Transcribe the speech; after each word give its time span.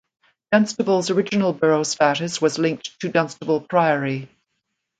Dunstable’s 0.51 1.11
original 1.11 1.53
borough 1.53 1.83
status 1.83 2.41
was 2.41 2.57
linked 2.57 2.99
to 3.01 3.09
Dunstable 3.09 3.61
Priory. 3.61 4.29